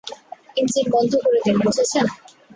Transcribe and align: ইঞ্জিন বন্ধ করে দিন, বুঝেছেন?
ইঞ্জিন 0.57 0.85
বন্ধ 0.91 1.11
করে 1.23 1.39
দিন, 1.45 1.55
বুঝেছেন? 1.59 2.05